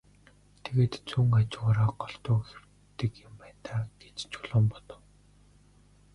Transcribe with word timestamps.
Тэгээд 0.63 0.93
зүүн 1.09 1.27
хажуугаараа 1.33 1.89
голдуу 2.01 2.37
хэвтдэг 2.47 3.11
юм 3.27 3.33
байна 3.41 3.61
даа 3.65 3.81
гэж 4.01 4.17
Чулуун 4.31 4.65
бодов. 4.71 5.01